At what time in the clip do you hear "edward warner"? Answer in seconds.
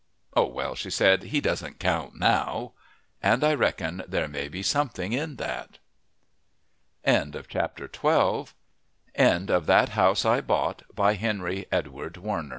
11.71-12.49